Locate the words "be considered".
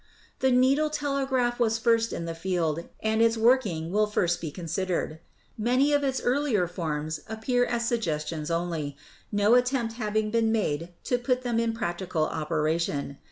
4.41-5.19